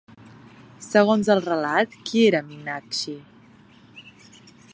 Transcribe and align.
Segons 0.85 1.29
el 1.35 1.43
relat, 1.49 1.93
qui 2.09 2.25
era 2.31 2.43
Minakxi? 2.49 3.15